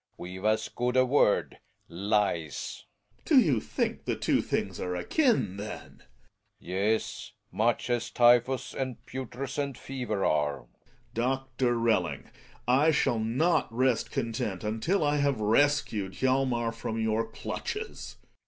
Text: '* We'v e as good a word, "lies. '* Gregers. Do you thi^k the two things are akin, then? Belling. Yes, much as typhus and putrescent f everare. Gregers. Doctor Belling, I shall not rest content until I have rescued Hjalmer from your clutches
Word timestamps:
'* 0.11 0.17
We'v 0.17 0.43
e 0.43 0.47
as 0.47 0.67
good 0.67 0.97
a 0.97 1.05
word, 1.05 1.59
"lies. 1.87 2.85
'* 3.03 3.23
Gregers. 3.23 3.23
Do 3.25 3.39
you 3.39 3.57
thi^k 3.57 4.05
the 4.05 4.15
two 4.15 4.41
things 4.41 4.79
are 4.79 4.95
akin, 4.95 5.57
then? 5.57 5.97
Belling. 5.97 6.01
Yes, 6.59 7.33
much 7.51 7.87
as 7.87 8.09
typhus 8.09 8.73
and 8.73 8.97
putrescent 9.05 9.75
f 9.77 9.85
everare. 9.87 10.61
Gregers. 10.61 10.67
Doctor 11.13 11.79
Belling, 11.79 12.31
I 12.67 12.89
shall 12.89 13.19
not 13.19 13.71
rest 13.71 14.09
content 14.09 14.63
until 14.63 15.03
I 15.03 15.17
have 15.17 15.39
rescued 15.39 16.13
Hjalmer 16.13 16.73
from 16.73 16.99
your 16.99 17.23
clutches 17.31 18.17